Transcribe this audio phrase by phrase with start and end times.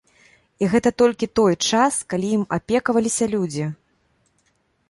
[0.63, 3.65] І гэта толькі той час, калі ім апекаваліся людзі.